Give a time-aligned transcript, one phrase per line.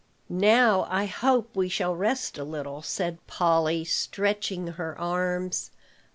[0.29, 5.69] "Now, I hope we shall rest a little," said Polly, stretching her arms.